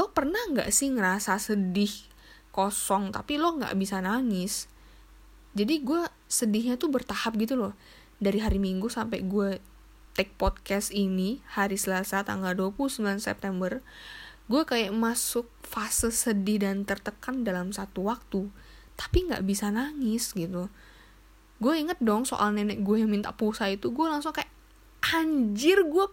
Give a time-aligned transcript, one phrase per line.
[0.00, 1.92] lo pernah nggak sih ngerasa sedih
[2.56, 4.64] kosong tapi lo nggak bisa nangis?
[5.52, 7.76] Jadi gue sedihnya tuh bertahap gitu loh.
[8.16, 9.60] Dari hari minggu sampai gue
[10.16, 13.84] take podcast ini hari selasa tanggal 29 September
[14.50, 18.50] gue kayak masuk fase sedih dan tertekan dalam satu waktu
[18.98, 20.66] tapi nggak bisa nangis gitu.
[21.60, 24.50] Gue inget dong soal nenek gue yang minta pulsa itu gue langsung kayak
[25.14, 26.06] anjir gue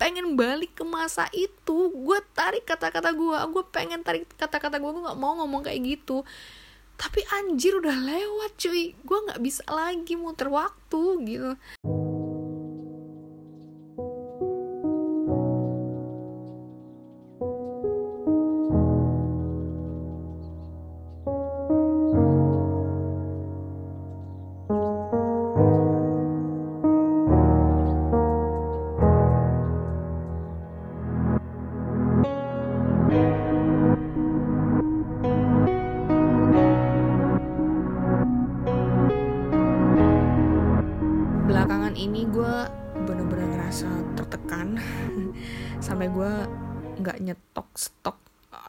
[0.00, 1.92] pengen balik ke masa itu.
[1.92, 6.24] Gue tarik kata-kata gue gue pengen tarik kata-kata gue gue nggak mau ngomong kayak gitu.
[6.96, 8.96] Tapi anjir udah lewat cuy.
[9.04, 11.52] Gue nggak bisa lagi muter waktu gitu
[46.00, 46.32] sampai gue
[47.04, 48.16] nggak nyetok stok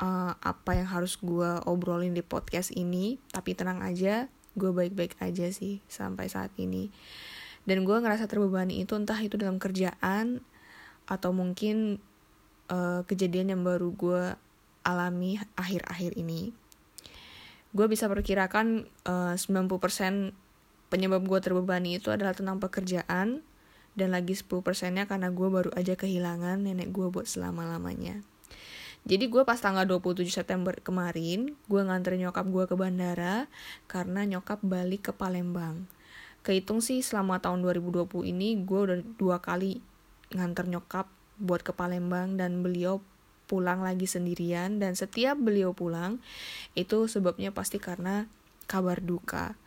[0.03, 4.27] uh, apa yang harus gue obrolin di podcast ini tapi tenang aja
[4.59, 6.91] gue baik-baik aja sih sampai saat ini.
[7.63, 10.43] Dan gue ngerasa terbebani itu entah itu dalam kerjaan
[11.07, 12.03] atau mungkin
[12.67, 14.35] uh, kejadian yang baru gue
[14.83, 16.51] alami akhir-akhir ini.
[17.71, 20.35] Gue bisa perkirakan uh, 90%
[20.91, 23.39] penyebab gue terbebani itu adalah tentang pekerjaan
[23.95, 28.23] dan lagi 10 persennya karena gue baru aja kehilangan nenek gue buat selama-lamanya.
[29.01, 33.49] Jadi gue pas tanggal 27 September kemarin, gue nganter nyokap gue ke bandara
[33.89, 35.89] karena nyokap balik ke Palembang.
[36.45, 39.81] Kehitung sih selama tahun 2020 ini gue udah dua kali
[40.33, 41.09] nganter nyokap
[41.41, 43.01] buat ke Palembang dan beliau
[43.49, 46.23] pulang lagi sendirian dan setiap beliau pulang
[46.77, 48.29] itu sebabnya pasti karena
[48.69, 49.57] kabar duka.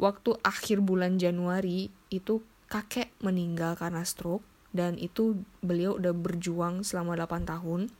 [0.00, 2.42] Waktu akhir bulan Januari itu
[2.74, 4.42] kakek meninggal karena stroke
[4.74, 7.94] dan itu beliau udah berjuang selama 8 tahun.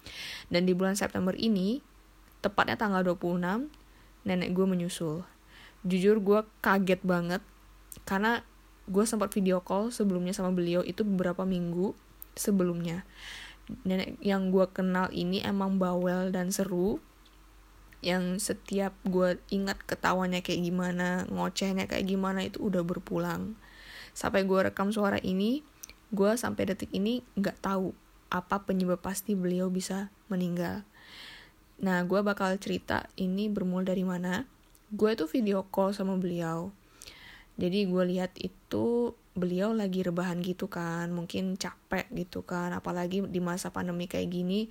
[0.50, 1.78] Dan di bulan September ini
[2.42, 3.70] tepatnya tanggal 26
[4.26, 5.22] nenek gue menyusul.
[5.86, 7.40] Jujur gue kaget banget
[8.02, 8.42] karena
[8.90, 11.94] gue sempat video call sebelumnya sama beliau itu beberapa minggu
[12.34, 13.06] sebelumnya.
[13.86, 16.98] Nenek yang gue kenal ini emang bawel dan seru
[18.04, 23.56] yang setiap gue ingat ketawanya kayak gimana ngocehnya kayak gimana itu udah berpulang
[24.14, 25.66] sampai gue rekam suara ini
[26.14, 27.90] gue sampai detik ini nggak tahu
[28.30, 30.86] apa penyebab pasti beliau bisa meninggal.
[31.82, 34.46] Nah gue bakal cerita ini bermula dari mana.
[34.94, 36.70] Gue itu video call sama beliau.
[37.58, 43.42] Jadi gue lihat itu beliau lagi rebahan gitu kan mungkin capek gitu kan apalagi di
[43.42, 44.70] masa pandemi kayak gini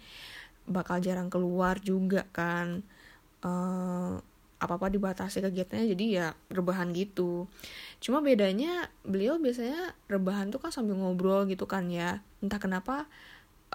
[0.64, 2.84] bakal jarang keluar juga kan.
[3.44, 4.24] Uh,
[4.66, 7.48] apa-apa dibatasi kegiatannya jadi ya rebahan gitu.
[8.00, 12.24] Cuma bedanya beliau biasanya rebahan tuh kan sambil ngobrol gitu kan ya.
[12.40, 13.08] Entah kenapa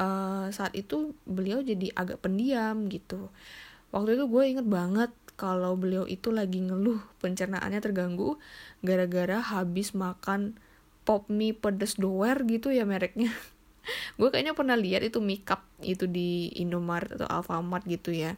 [0.00, 3.28] uh, saat itu beliau jadi agak pendiam gitu.
[3.92, 8.36] Waktu itu gue inget banget kalau beliau itu lagi ngeluh pencernaannya terganggu
[8.82, 10.58] gara-gara habis makan
[11.06, 13.32] pop mie pedes doer gitu ya mereknya.
[14.20, 18.36] Gue kayaknya pernah lihat itu makeup itu di Indomaret atau Alfamart gitu ya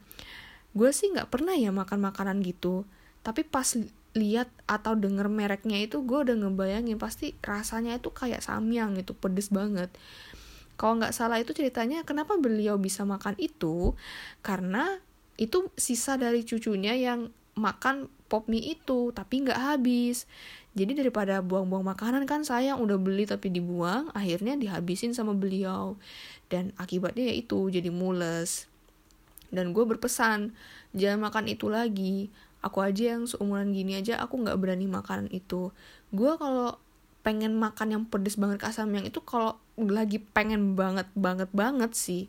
[0.71, 2.87] gue sih nggak pernah ya makan makanan gitu.
[3.21, 3.77] Tapi pas
[4.11, 9.47] lihat atau denger mereknya itu gue udah ngebayangin pasti rasanya itu kayak samyang gitu pedes
[9.51, 9.91] banget.
[10.75, 13.93] Kalau nggak salah itu ceritanya kenapa beliau bisa makan itu?
[14.41, 14.99] Karena
[15.39, 20.25] itu sisa dari cucunya yang makan pop mie itu tapi nggak habis.
[20.71, 25.99] Jadi daripada buang-buang makanan kan sayang udah beli tapi dibuang akhirnya dihabisin sama beliau.
[26.47, 28.70] Dan akibatnya ya itu jadi mules
[29.51, 30.55] dan gue berpesan
[30.95, 32.31] jangan makan itu lagi.
[32.61, 35.73] Aku aja yang seumuran gini aja aku nggak berani makanan itu.
[36.13, 36.77] Gue kalau
[37.21, 42.25] pengen makan yang pedes banget asam yang itu kalau lagi pengen banget banget banget sih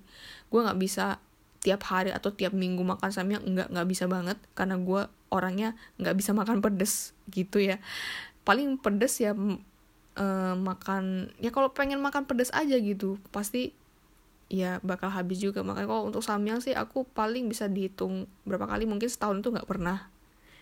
[0.52, 1.16] gue nggak bisa
[1.64, 6.16] tiap hari atau tiap minggu makan samyang nggak nggak bisa banget karena gue orangnya nggak
[6.18, 7.80] bisa makan pedes gitu ya.
[8.44, 13.72] Paling pedes ya uh, makan ya kalau pengen makan pedes aja gitu pasti
[14.52, 15.64] ya bakal habis juga.
[15.64, 19.64] Makanya kalau untuk samyang sih aku paling bisa dihitung berapa kali mungkin setahun tuh nggak
[19.64, 20.12] pernah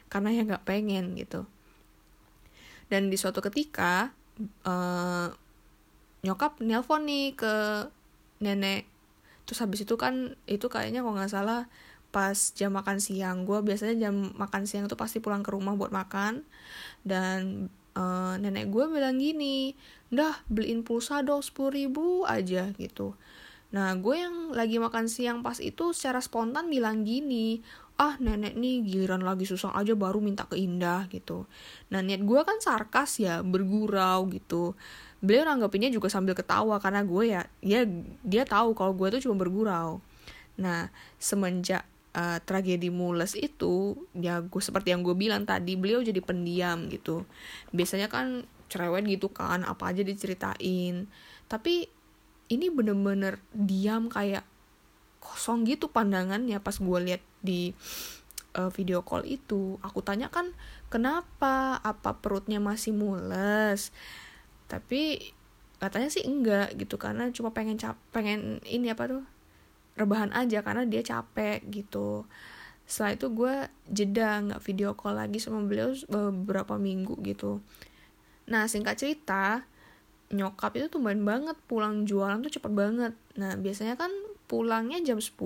[0.06, 1.42] karena ya nggak pengen gitu.
[2.86, 4.14] Dan di suatu ketika
[4.62, 5.34] uh,
[6.22, 7.54] nyokap nelpon nih ke
[8.38, 8.86] nenek.
[9.50, 11.66] Terus habis itu kan itu kayaknya kalau nggak salah
[12.14, 13.42] pas jam makan siang.
[13.42, 16.46] Gue biasanya jam makan siang tuh pasti pulang ke rumah buat makan.
[17.02, 19.74] Dan uh, nenek gue bilang gini
[20.10, 23.14] dah beliin pulsa dong sepuluh ribu aja gitu
[23.70, 27.62] Nah, gue yang lagi makan siang pas itu secara spontan bilang gini,
[28.02, 31.46] ah nenek nih giliran lagi susah aja baru minta ke Indah gitu.
[31.94, 34.74] Nah, niat gue kan sarkas ya, bergurau gitu.
[35.22, 37.86] Beliau nanggapinnya juga sambil ketawa karena gue ya, ya
[38.26, 40.02] dia tahu kalau gue tuh cuma bergurau.
[40.58, 40.90] Nah,
[41.22, 41.86] semenjak
[42.16, 47.22] uh, tragedi Mules itu, ya gue seperti yang gue bilang tadi, beliau jadi pendiam gitu.
[47.70, 51.06] Biasanya kan cerewet gitu kan, apa aja diceritain.
[51.46, 51.99] Tapi
[52.50, 54.42] ini bener-bener diam kayak
[55.22, 57.70] kosong gitu pandangannya pas gue lihat di
[58.58, 59.78] uh, video call itu.
[59.84, 60.50] Aku tanya kan
[60.90, 61.78] kenapa?
[61.80, 63.94] Apa perutnya masih mules?
[64.66, 65.30] Tapi
[65.80, 69.24] katanya sih enggak gitu karena cuma pengen cap pengen ini apa tuh
[69.96, 72.26] rebahan aja karena dia capek gitu.
[72.90, 73.54] Setelah itu gue
[73.86, 77.62] jeda nggak video call lagi sama beliau beberapa minggu gitu.
[78.50, 79.62] Nah singkat cerita
[80.30, 83.12] nyokap itu tuh main banget pulang jualan tuh cepet banget.
[83.34, 84.10] Nah biasanya kan
[84.50, 85.38] pulangnya jam 10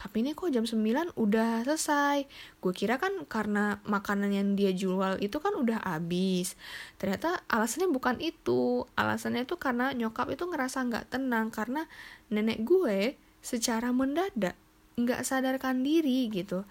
[0.00, 2.24] tapi ini kok jam 9 udah selesai.
[2.60, 6.56] Gue kira kan karena makanan yang dia jual itu kan udah habis.
[6.96, 8.88] Ternyata alasannya bukan itu.
[8.96, 11.84] Alasannya itu karena nyokap itu ngerasa nggak tenang karena
[12.32, 14.56] nenek gue secara mendadak
[15.00, 16.64] nggak sadarkan diri gitu.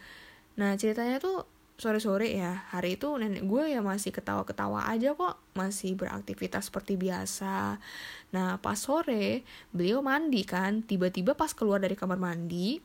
[0.57, 1.45] Nah ceritanya tuh
[1.79, 7.79] sore-sore ya hari itu nenek gue ya masih ketawa-ketawa aja kok masih beraktivitas seperti biasa.
[8.35, 12.83] Nah pas sore beliau mandi kan tiba-tiba pas keluar dari kamar mandi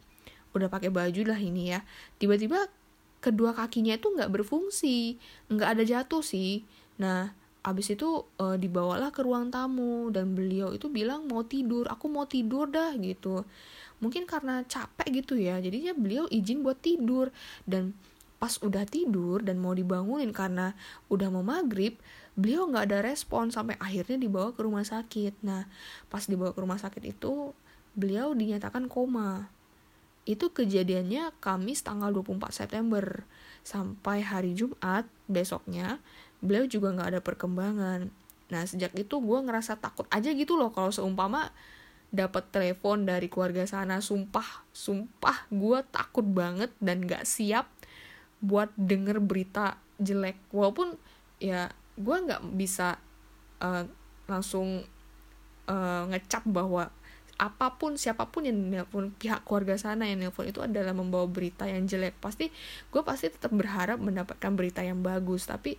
[0.55, 1.83] udah pakai baju lah ini ya
[2.23, 2.71] tiba-tiba
[3.19, 5.19] kedua kakinya itu nggak berfungsi
[5.51, 6.63] nggak ada jatuh sih.
[7.03, 7.35] Nah
[7.67, 12.31] abis itu e, dibawalah ke ruang tamu dan beliau itu bilang mau tidur aku mau
[12.31, 13.43] tidur dah gitu.
[13.99, 17.35] Mungkin karena capek gitu ya jadinya beliau izin buat tidur
[17.67, 17.91] dan
[18.39, 20.77] pas udah tidur dan mau dibangunin karena
[21.09, 21.97] udah mau maghrib
[22.35, 25.43] beliau nggak ada respon sampai akhirnya dibawa ke rumah sakit.
[25.47, 25.71] Nah
[26.11, 27.55] pas dibawa ke rumah sakit itu
[27.95, 29.49] beliau dinyatakan koma.
[30.25, 33.23] Itu kejadiannya Kamis tanggal 24 September.
[33.65, 36.03] Sampai hari Jumat besoknya
[36.43, 38.11] beliau juga nggak ada perkembangan.
[38.51, 41.55] Nah sejak itu gue ngerasa takut aja gitu loh kalau seumpama
[42.15, 44.03] dapat telepon dari keluarga sana.
[44.03, 47.71] Sumpah sumpah gue takut banget dan nggak siap
[48.45, 50.37] buat denger berita jelek.
[50.53, 51.01] Walaupun
[51.41, 53.01] ya gue nggak bisa
[53.65, 53.89] uh,
[54.29, 54.85] langsung
[55.71, 56.93] uh, ngecap bahwa
[57.35, 61.67] apa pun siapa pun yang nelpon pihak keluarga sana yang nelpon itu adalah membawa berita
[61.67, 62.15] yang jelek.
[62.23, 62.53] Pasti
[62.93, 65.51] gue pasti tetap berharap mendapatkan berita yang bagus.
[65.51, 65.75] Tapi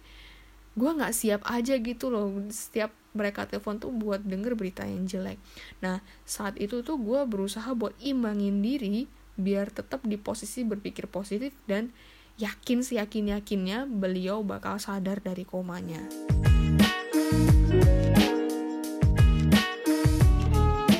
[0.75, 2.27] gue nggak siap aja gitu loh.
[2.51, 5.39] Setiap mereka telepon tuh buat denger berita yang jelek.
[5.79, 11.55] Nah saat itu tuh gue berusaha buat imbangin diri biar tetap di posisi berpikir positif
[11.67, 11.91] dan
[12.35, 16.03] yakin sih yakin yakinnya beliau bakal sadar dari komanya.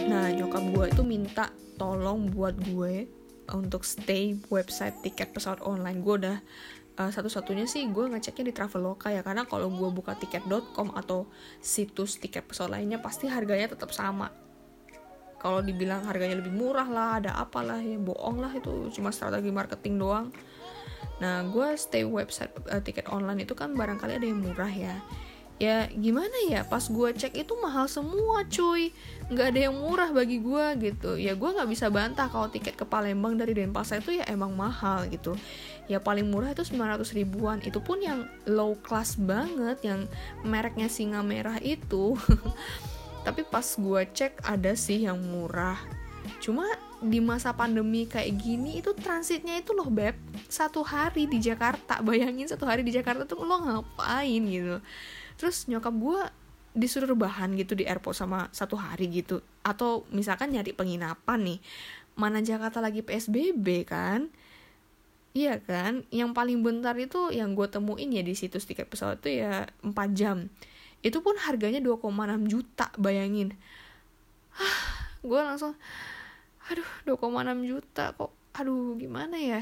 [0.07, 3.11] Nah nyokap gue itu minta tolong buat gue
[3.51, 5.99] untuk stay website tiket pesawat online.
[5.99, 6.37] Gue udah
[7.03, 11.27] uh, satu-satunya sih gue ngeceknya di Traveloka ya karena kalau gue buka tiket.com atau
[11.59, 14.31] situs tiket pesawat lainnya pasti harganya tetap sama.
[15.35, 19.99] Kalau dibilang harganya lebih murah lah ada apalah ya bohong lah itu cuma strategi marketing
[19.99, 20.31] doang
[21.23, 24.99] Nah, gue stay website uh, tiket online itu kan barangkali ada yang murah ya.
[25.55, 28.91] Ya gimana ya, pas gue cek itu mahal semua cuy.
[29.31, 31.15] Nggak ada yang murah bagi gue gitu.
[31.15, 35.07] Ya gue nggak bisa bantah kalau tiket ke Palembang dari Denpasar itu ya emang mahal
[35.07, 35.39] gitu.
[35.87, 37.63] Ya paling murah itu 900 ribuan.
[37.63, 40.11] Itu pun yang low class banget Yang
[40.43, 42.19] mereknya singa merah itu.
[43.25, 45.79] Tapi pas gue cek ada sih yang murah.
[46.43, 46.67] Cuma
[47.03, 50.15] di masa pandemi kayak gini itu transitnya itu loh beb.
[50.47, 54.79] Satu hari di Jakarta bayangin satu hari di Jakarta tuh lo ngapain gitu.
[55.35, 56.21] Terus nyokap gue
[56.75, 59.43] disuruh rebahan gitu di airport sama satu hari gitu.
[59.63, 61.59] Atau misalkan nyari penginapan nih
[62.15, 64.31] mana Jakarta lagi PSBB kan?
[65.35, 66.07] Iya kan?
[66.15, 69.91] Yang paling bentar itu yang gue temuin ya di situs tiket pesawat itu ya 4
[70.15, 70.47] jam.
[71.03, 72.07] Itu pun harganya 2,6
[72.47, 73.51] juta bayangin.
[75.27, 75.75] Gue langsung
[76.71, 78.31] aduh 2,6 juta kok.
[78.55, 79.61] Aduh gimana ya?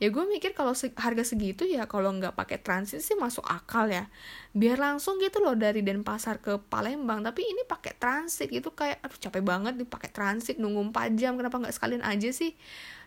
[0.00, 3.84] Ya gue mikir kalau se harga segitu ya kalau nggak pakai transit sih masuk akal
[3.92, 4.08] ya.
[4.56, 7.20] Biar langsung gitu loh dari Denpasar ke Palembang.
[7.20, 11.36] Tapi ini pakai transit gitu kayak aduh capek banget nih pakai transit nunggu 4 jam.
[11.36, 12.56] Kenapa nggak sekalian aja sih?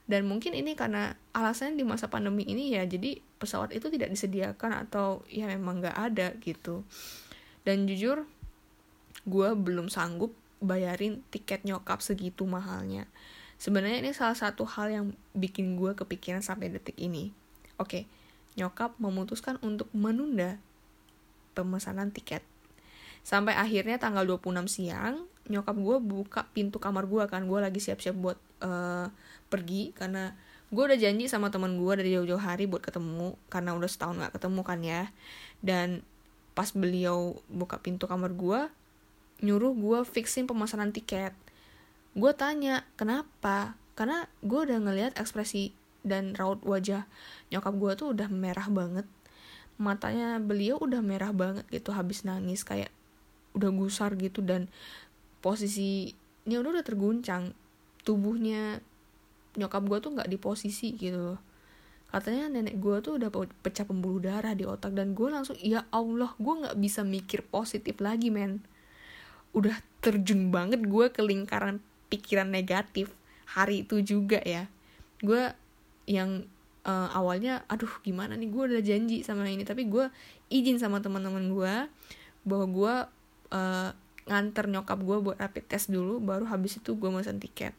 [0.06, 4.86] Dan mungkin ini karena alasannya di masa pandemi ini ya jadi pesawat itu tidak disediakan
[4.86, 6.86] atau ya memang nggak ada gitu.
[7.66, 8.28] Dan jujur
[9.24, 13.06] gue belum sanggup bayarin tiket nyokap segitu mahalnya
[13.64, 17.32] Sebenarnya ini salah satu hal yang bikin gue kepikiran sampai detik ini.
[17.80, 18.12] Oke,
[18.60, 20.60] nyokap memutuskan untuk menunda
[21.56, 22.44] pemesanan tiket.
[23.24, 28.20] Sampai akhirnya tanggal 26 siang, nyokap gue buka pintu kamar gue kan gue lagi siap-siap
[28.20, 28.36] buat
[28.68, 29.08] uh,
[29.48, 30.36] pergi karena
[30.68, 34.34] gue udah janji sama teman gue dari jauh-jauh hari buat ketemu karena udah setahun gak
[34.36, 35.04] ketemu kan ya
[35.64, 36.04] dan
[36.52, 38.68] pas beliau buka pintu kamar gue
[39.42, 41.34] nyuruh gue fixin pemesanan tiket.
[42.14, 43.80] Gue tanya kenapa?
[43.98, 45.74] Karena gue udah ngeliat ekspresi
[46.04, 47.08] dan raut wajah
[47.50, 49.08] nyokap gue tuh udah merah banget.
[49.82, 52.94] Matanya beliau udah merah banget gitu habis nangis kayak
[53.58, 54.70] udah gusar gitu dan
[55.42, 57.58] posisinya udah udah terguncang.
[58.06, 58.84] Tubuhnya
[59.58, 61.38] nyokap gue tuh nggak di posisi gitu
[62.14, 63.34] katanya nenek gue tuh udah
[63.66, 67.98] pecah pembuluh darah di otak dan gue langsung ya Allah gue nggak bisa mikir positif
[67.98, 68.62] lagi men
[69.54, 71.80] udah terjun banget gue ke lingkaran
[72.10, 73.14] pikiran negatif
[73.48, 74.68] hari itu juga ya.
[75.22, 75.54] Gue
[76.10, 76.46] yang
[76.84, 78.50] uh, awalnya aduh gimana nih?
[78.50, 79.64] Gue udah janji sama ini.
[79.64, 80.10] Tapi gue
[80.50, 81.74] izin sama teman-teman gue
[82.44, 82.94] bahwa gue
[83.56, 83.90] uh,
[84.28, 87.76] nganter nyokap gue buat rapid test dulu baru habis itu gue mesen tiket.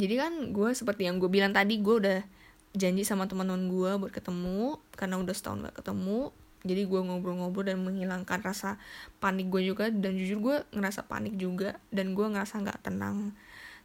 [0.00, 2.20] Jadi kan gue seperti yang gue bilang tadi gue udah
[2.72, 6.30] janji sama teman-teman gue buat ketemu karena udah setahun gak ketemu
[6.66, 8.76] jadi gue ngobrol-ngobrol dan menghilangkan rasa
[9.22, 13.32] panik gue juga dan jujur gue ngerasa panik juga dan gue ngerasa nggak tenang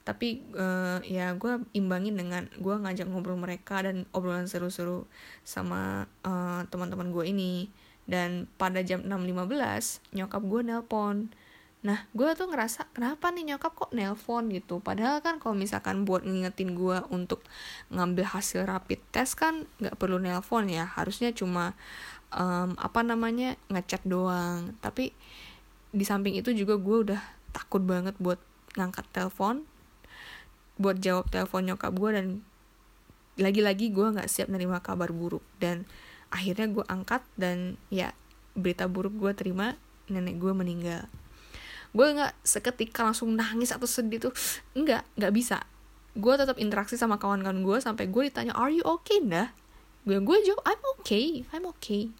[0.05, 5.10] tapi uh, ya gue imbangin dengan gue ngajak ngobrol mereka dan obrolan seru-seru
[5.41, 7.74] sama uh, teman-teman gue ini
[8.05, 11.34] dan pada jam 6.15 nyokap gue nelpon
[11.86, 14.82] Nah, gue tuh ngerasa kenapa nih nyokap kok nelpon gitu.
[14.82, 17.46] Padahal kan kalau misalkan buat ngingetin gue untuk
[17.94, 20.89] ngambil hasil rapid test kan nggak perlu nelpon ya.
[20.89, 21.77] Harusnya cuma
[22.36, 24.75] um, apa namanya ngechat doang.
[24.84, 25.15] Tapi
[25.96, 27.22] di samping itu juga gue udah
[27.56, 28.38] takut banget buat
[28.75, 29.63] ngangkat telepon,
[30.75, 32.27] buat jawab telepon nyokap gue dan
[33.39, 35.44] lagi-lagi gue nggak siap nerima kabar buruk.
[35.58, 35.88] Dan
[36.30, 38.12] akhirnya gue angkat dan ya
[38.56, 39.80] berita buruk gue terima
[40.12, 41.08] nenek gue meninggal.
[41.96, 44.34] Gue nggak seketika langsung nangis atau sedih tuh
[44.75, 45.63] nggak nggak bisa.
[46.15, 49.51] Gue tetap interaksi sama kawan-kawan gue sampai gue ditanya are you okay dah
[50.06, 52.13] gue gue jawab I'm okay I'm okay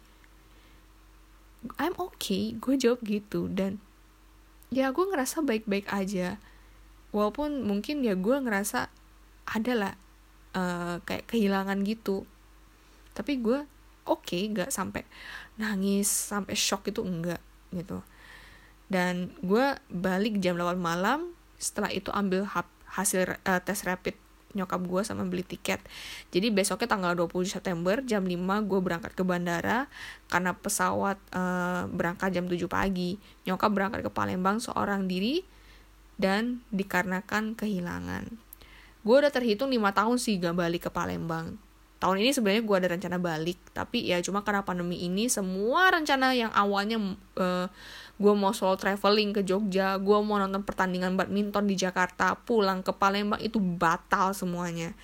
[1.78, 3.48] I'm okay gue jawab gitu.
[3.50, 3.80] Dan
[4.68, 6.36] ya gue ngerasa baik-baik aja.
[7.14, 8.92] Walaupun mungkin ya gue ngerasa
[9.46, 9.94] ada lah
[10.54, 12.26] uh, kayak kehilangan gitu.
[13.16, 13.64] Tapi gue
[14.06, 15.02] oke okay, nggak sampai
[15.56, 17.40] nangis sampai shock itu enggak
[17.72, 18.02] gitu.
[18.86, 22.46] Dan gue balik jam 8 malam setelah itu ambil
[22.86, 24.14] hasil uh, tes rapid
[24.56, 25.84] nyokap gue sama beli tiket.
[26.32, 28.32] Jadi besoknya tanggal 20 September jam 5
[28.64, 29.86] gue berangkat ke bandara
[30.32, 33.20] karena pesawat uh, berangkat jam 7 pagi.
[33.44, 35.44] Nyokap berangkat ke Palembang seorang diri
[36.16, 38.24] dan dikarenakan kehilangan.
[39.06, 41.60] Gue udah terhitung 5 tahun sih gak balik ke Palembang.
[41.96, 46.36] Tahun ini sebenarnya gue ada rencana balik tapi ya cuma karena pandemi ini semua rencana
[46.36, 47.00] yang awalnya
[47.40, 47.72] uh,
[48.16, 52.88] gue mau solo traveling ke Jogja gue mau nonton pertandingan badminton di Jakarta pulang ke
[52.96, 54.96] Palembang itu batal semuanya.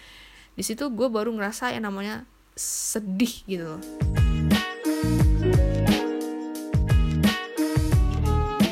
[0.56, 2.24] Di situ gue baru ngerasa yang namanya
[2.56, 3.82] sedih gitu loh.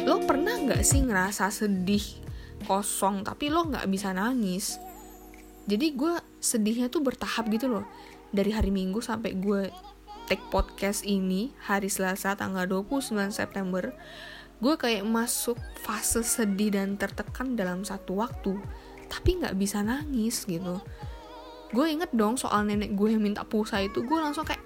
[0.08, 2.04] Lo pernah nggak sih ngerasa sedih
[2.64, 4.80] kosong tapi lo nggak bisa nangis?
[5.68, 7.84] Jadi gue sedihnya tuh bertahap gitu loh.
[8.32, 9.68] Dari hari Minggu sampai gue
[10.30, 13.90] take podcast ini hari Selasa tanggal 29 September
[14.62, 18.54] gue kayak masuk fase sedih dan tertekan dalam satu waktu
[19.10, 20.78] tapi nggak bisa nangis gitu.
[21.74, 24.62] Gue inget dong soal nenek gue yang minta pulsa itu gue langsung kayak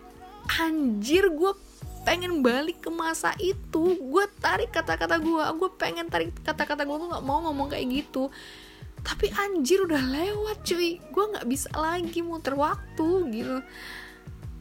[0.60, 1.56] anjir gue
[2.04, 3.96] pengen balik ke masa itu.
[3.96, 8.28] Gue tarik kata-kata gue gue pengen tarik kata-kata gue gue nggak mau ngomong kayak gitu.
[9.00, 11.00] Tapi anjir udah lewat cuy.
[11.08, 13.64] Gue nggak bisa lagi muter waktu gitu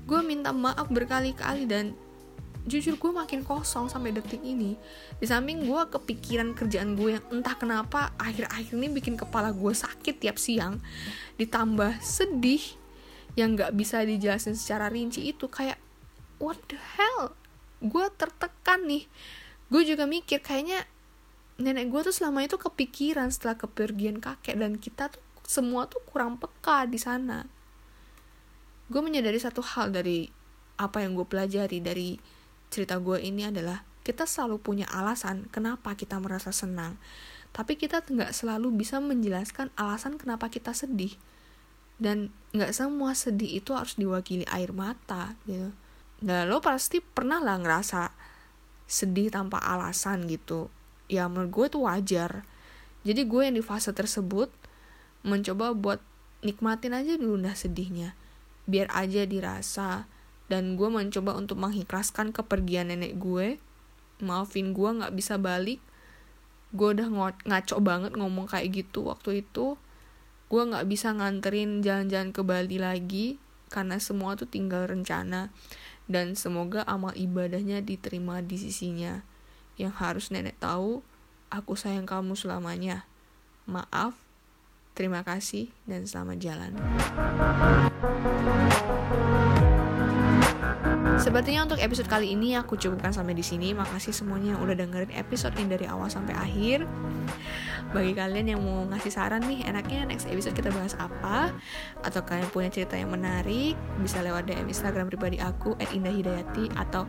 [0.04, 1.96] gue minta maaf berkali-kali dan
[2.64, 4.80] jujur gue makin kosong sampai detik ini.
[5.20, 10.24] Di samping gue kepikiran kerjaan gue yang entah kenapa akhir-akhir ini bikin kepala gue sakit
[10.24, 10.80] tiap siang
[11.36, 12.64] ditambah sedih
[13.36, 15.80] yang nggak bisa dijelasin secara rinci itu kayak
[16.40, 17.36] what the hell?
[17.84, 19.08] Gue tertekan nih.
[19.68, 20.88] Gue juga mikir kayaknya
[21.60, 26.40] nenek gue tuh selama itu kepikiran setelah kepergian kakek dan kita tuh semua tuh kurang
[26.40, 27.44] peka di sana
[28.94, 30.30] gue menyadari satu hal dari
[30.78, 32.22] apa yang gue pelajari dari
[32.70, 37.02] cerita gue ini adalah kita selalu punya alasan kenapa kita merasa senang.
[37.50, 41.18] Tapi kita nggak selalu bisa menjelaskan alasan kenapa kita sedih.
[41.98, 45.74] Dan nggak semua sedih itu harus diwakili air mata gitu.
[46.22, 48.14] Nah lo pasti pernah lah ngerasa
[48.86, 50.70] sedih tanpa alasan gitu.
[51.10, 52.46] Ya menurut gue itu wajar.
[53.02, 54.54] Jadi gue yang di fase tersebut
[55.26, 56.00] mencoba buat
[56.44, 58.14] nikmatin aja dulu dah sedihnya
[58.70, 60.08] biar aja dirasa.
[60.52, 63.58] Dan gue mencoba untuk mengikhlaskan kepergian nenek gue.
[64.22, 65.82] Maafin gue nggak bisa balik.
[66.74, 67.08] Gue udah
[67.46, 69.80] ngaco banget ngomong kayak gitu waktu itu.
[70.52, 73.28] Gue nggak bisa nganterin jalan-jalan ke Bali lagi
[73.74, 75.50] karena semua tuh tinggal rencana.
[76.06, 79.24] Dan semoga amal ibadahnya diterima di sisinya.
[79.80, 81.02] Yang harus nenek tahu
[81.50, 83.08] aku sayang kamu selamanya.
[83.66, 84.23] Maaf
[84.94, 86.72] terima kasih dan selamat jalan
[91.14, 93.72] Sepertinya untuk episode kali ini aku cukupkan sampai di sini.
[93.72, 96.84] Makasih semuanya yang udah dengerin episode ini dari awal sampai akhir.
[97.92, 101.52] Bagi kalian yang mau ngasih saran nih, enaknya next episode kita bahas apa?
[102.06, 107.04] Atau kalian punya cerita yang menarik, bisa lewat DM Instagram pribadi aku @indahhidayati atau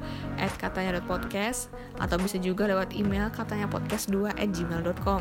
[0.59, 1.71] @katanya.podcast
[2.02, 5.21] atau bisa juga lewat email katanya podcast2 at gmail.com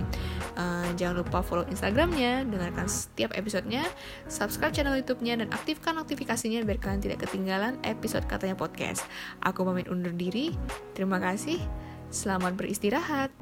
[0.58, 3.86] uh, Jangan lupa follow Instagramnya, dengarkan setiap episodenya,
[4.32, 9.04] subscribe channel YouTube-nya, dan aktifkan notifikasinya biar kalian tidak ketinggalan episode katanya podcast.
[9.44, 10.56] Aku pamit undur diri.
[10.96, 11.60] Terima kasih.
[12.14, 13.34] Selamat beristirahat.